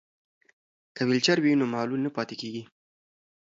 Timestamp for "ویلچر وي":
1.09-1.51